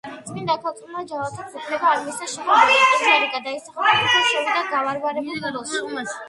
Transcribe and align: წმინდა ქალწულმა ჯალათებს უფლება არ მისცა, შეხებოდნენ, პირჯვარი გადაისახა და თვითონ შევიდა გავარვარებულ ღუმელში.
წმინდა 0.27 0.53
ქალწულმა 0.61 1.01
ჯალათებს 1.11 1.57
უფლება 1.59 1.91
არ 1.97 2.01
მისცა, 2.05 2.29
შეხებოდნენ, 2.31 2.73
პირჯვარი 2.79 3.29
გადაისახა 3.35 3.85
და 3.91 3.93
თვითონ 4.01 4.27
შევიდა 4.33 4.65
გავარვარებულ 4.73 5.61
ღუმელში. 5.77 6.19